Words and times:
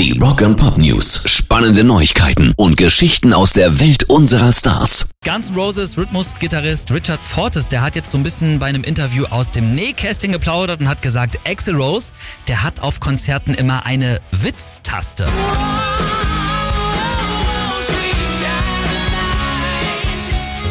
Die 0.00 0.18
Rock 0.18 0.40
and 0.40 0.56
Pop 0.56 0.78
News. 0.78 1.24
Spannende 1.26 1.84
Neuigkeiten 1.84 2.54
und 2.56 2.78
Geschichten 2.78 3.34
aus 3.34 3.52
der 3.52 3.80
Welt 3.80 4.04
unserer 4.04 4.50
Stars. 4.50 5.10
Guns 5.26 5.50
N' 5.50 5.56
Roses 5.56 5.98
Rhythmus-Gitarrist 5.98 6.90
Richard 6.90 7.20
Fortes, 7.22 7.68
der 7.68 7.82
hat 7.82 7.96
jetzt 7.96 8.10
so 8.10 8.16
ein 8.16 8.22
bisschen 8.22 8.58
bei 8.58 8.68
einem 8.68 8.82
Interview 8.82 9.26
aus 9.26 9.50
dem 9.50 9.74
Nähkästchen 9.74 10.32
geplaudert 10.32 10.80
und 10.80 10.88
hat 10.88 11.02
gesagt, 11.02 11.40
Axel 11.46 11.76
Rose, 11.76 12.14
der 12.48 12.62
hat 12.62 12.80
auf 12.80 12.98
Konzerten 12.98 13.52
immer 13.52 13.84
eine 13.84 14.22
Witztaste. 14.30 15.26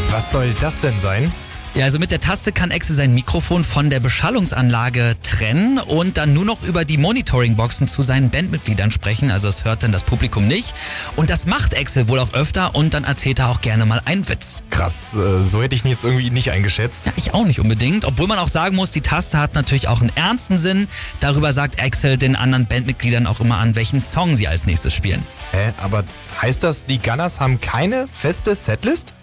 Was 0.09 0.31
soll 0.31 0.55
das 0.59 0.81
denn 0.81 0.97
sein? 0.97 1.31
Ja, 1.79 1.85
also 1.85 1.97
mit 1.97 2.11
der 2.11 2.19
Taste 2.19 2.51
kann 2.51 2.73
Axel 2.73 2.93
sein 2.93 3.13
Mikrofon 3.13 3.63
von 3.63 3.89
der 3.89 4.01
Beschallungsanlage 4.01 5.15
trennen 5.23 5.79
und 5.79 6.17
dann 6.17 6.33
nur 6.33 6.43
noch 6.43 6.61
über 6.63 6.83
die 6.83 6.97
Monitoring-Boxen 6.97 7.87
zu 7.87 8.03
seinen 8.03 8.29
Bandmitgliedern 8.29 8.91
sprechen. 8.91 9.31
Also 9.31 9.47
es 9.47 9.63
hört 9.63 9.83
dann 9.83 9.93
das 9.93 10.03
Publikum 10.03 10.45
nicht. 10.45 10.73
Und 11.15 11.29
das 11.29 11.45
macht 11.45 11.77
Axel 11.79 12.09
wohl 12.09 12.19
auch 12.19 12.33
öfter 12.33 12.75
und 12.75 12.93
dann 12.93 13.05
erzählt 13.05 13.39
er 13.39 13.47
auch 13.47 13.61
gerne 13.61 13.85
mal 13.85 14.01
einen 14.03 14.27
Witz. 14.27 14.61
Krass, 14.71 15.11
äh, 15.15 15.41
so 15.41 15.63
hätte 15.63 15.73
ich 15.73 15.85
ihn 15.85 15.91
jetzt 15.91 16.03
irgendwie 16.03 16.29
nicht 16.31 16.51
eingeschätzt. 16.51 17.05
Ja, 17.05 17.13
ich 17.15 17.33
auch 17.33 17.45
nicht 17.45 17.61
unbedingt. 17.61 18.03
Obwohl 18.03 18.27
man 18.27 18.39
auch 18.39 18.49
sagen 18.49 18.75
muss, 18.75 18.91
die 18.91 18.99
Taste 18.99 19.37
hat 19.37 19.55
natürlich 19.55 19.87
auch 19.87 20.01
einen 20.01 20.11
ernsten 20.15 20.57
Sinn. 20.57 20.85
Darüber 21.21 21.53
sagt 21.53 21.81
Axel 21.81 22.17
den 22.17 22.35
anderen 22.35 22.65
Bandmitgliedern 22.65 23.25
auch 23.25 23.39
immer 23.39 23.57
an, 23.57 23.77
welchen 23.77 24.01
Song 24.01 24.35
sie 24.35 24.49
als 24.49 24.65
nächstes 24.65 24.93
spielen. 24.93 25.25
Hä, 25.53 25.71
aber 25.77 26.03
heißt 26.41 26.61
das, 26.61 26.83
die 26.83 26.99
Gunners 26.99 27.39
haben 27.39 27.61
keine 27.61 28.05
feste 28.09 28.53
Setlist? 28.53 29.13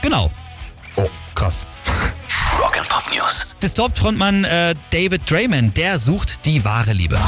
Genau. 0.00 0.30
Oh, 0.96 1.10
krass. 1.34 1.66
News. 3.16 3.56
Disturbed-Frontmann 3.62 4.44
äh, 4.44 4.74
David 4.90 5.30
Drayman, 5.30 5.72
der 5.72 5.98
sucht 5.98 6.44
die 6.44 6.64
wahre 6.64 6.92
Liebe. 6.92 7.18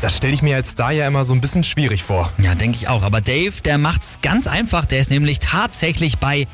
Das 0.00 0.18
stelle 0.18 0.34
ich 0.34 0.42
mir 0.42 0.56
als 0.56 0.70
Star 0.70 0.92
ja 0.92 1.06
immer 1.06 1.24
so 1.24 1.34
ein 1.34 1.40
bisschen 1.40 1.64
schwierig 1.64 2.04
vor. 2.04 2.30
Ja, 2.38 2.54
denke 2.54 2.76
ich 2.76 2.88
auch. 2.88 3.02
Aber 3.02 3.20
Dave, 3.20 3.54
der 3.64 3.78
macht's 3.78 4.18
ganz 4.22 4.46
einfach. 4.46 4.84
Der 4.84 5.00
ist 5.00 5.10
nämlich 5.10 5.38
tatsächlich 5.38 6.18
bei 6.18 6.46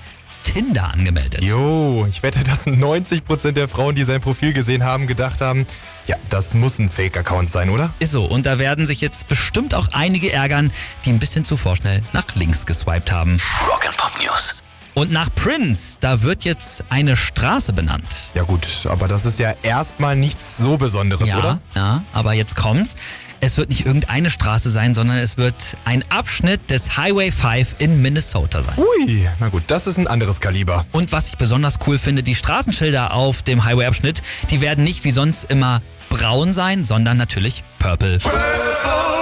Tinder 0.43 0.93
angemeldet. 0.93 1.43
Jo, 1.43 2.07
ich 2.09 2.23
wette, 2.23 2.43
dass 2.45 2.67
90% 2.67 3.53
der 3.53 3.69
Frauen, 3.69 3.95
die 3.95 4.05
sein 4.05 4.21
Profil 4.21 4.53
gesehen 4.53 4.85
haben, 4.85 5.07
gedacht 5.07 5.41
haben, 5.41 5.67
ja, 6.07 6.17
das 6.29 6.55
muss 6.55 6.79
ein 6.79 6.89
Fake-Account 6.89 7.51
sein, 7.51 7.71
oder? 7.71 7.95
Ist 7.99 8.13
so. 8.13 8.25
Und 8.25 8.47
da 8.47 8.59
werden 8.59 8.87
sich 8.87 9.01
jetzt 9.01 9.29
bestimmt 9.29 9.75
auch 9.75 9.89
einige 9.93 10.33
ärgern, 10.33 10.73
die 11.05 11.11
ein 11.11 11.19
bisschen 11.19 11.45
zu 11.45 11.57
vorschnell 11.57 12.03
nach 12.13 12.25
links 12.35 12.67
geswiped 12.67 13.13
haben. 13.13 13.39
Rock 13.69 13.87
and 13.87 13.97
Pop 13.97 14.13
News. 14.23 14.63
Und 14.95 15.13
nach 15.13 15.29
Prince, 15.35 15.99
da 16.01 16.23
wird 16.23 16.45
jetzt 16.45 16.85
eine 16.91 17.17
Straße 17.17 17.73
benannt. 17.73 18.31
Ja 18.35 18.43
gut, 18.43 18.67
aber 18.89 19.07
das 19.09 19.25
ist 19.25 19.39
ja 19.39 19.55
erstmal 19.63 20.17
nichts 20.17 20.57
so 20.59 20.77
Besonderes, 20.77 21.29
Ja, 21.29 21.39
oder? 21.39 21.59
ja, 21.75 22.03
aber 22.13 22.33
jetzt 22.33 22.57
kommt's. 22.57 22.97
Es 23.41 23.57
wird 23.57 23.71
nicht 23.71 23.87
irgendeine 23.87 24.31
Straße 24.31 24.69
sein, 24.71 24.95
sondern 24.95 25.17
es 25.19 25.39
wird 25.39 25.77
ein 25.85 26.05
Abschnitt 26.11 26.71
des 26.71 26.97
Highway 26.99 27.31
5 27.31 27.77
in 27.79 28.03
Minnesota 28.03 28.63
sein. 28.63 28.75
Ui, 28.77 29.29
na 29.39 29.49
gut, 29.49 29.63
das 29.69 29.87
ist 29.87 29.97
ein 29.99 30.07
anderes 30.09 30.41
Kaliber. 30.41 30.85
Und 30.93 31.13
was 31.13 31.29
ich 31.29 31.37
besonders 31.39 31.79
cool 31.87 31.97
finde, 31.99 32.23
die 32.23 32.35
Straßenschilder 32.35 33.15
auf 33.15 33.43
dem 33.43 33.65
Highway-Abschnitt, 33.65 34.21
die 34.51 34.61
werden 34.61 34.85
nicht 34.85 35.05
wie 35.05 35.11
sonst 35.13 35.51
immer 35.51 35.81
braun 36.11 36.53
sein, 36.53 36.83
sondern 36.85 37.17
natürlich 37.17 37.63
purple. 37.79 38.19
Purple 38.19 39.20